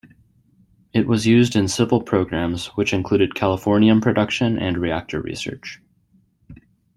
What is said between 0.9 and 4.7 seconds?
It was used in civil programmes which included californium production